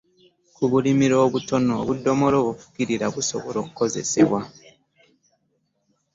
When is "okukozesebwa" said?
3.59-4.39